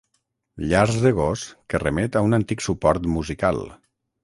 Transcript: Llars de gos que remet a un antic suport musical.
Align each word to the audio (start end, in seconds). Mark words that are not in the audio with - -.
Llars 0.71 0.95
de 1.03 1.11
gos 1.19 1.43
que 1.73 1.83
remet 1.85 2.19
a 2.19 2.25
un 2.31 2.39
antic 2.41 2.67
suport 2.71 3.09
musical. 3.19 3.65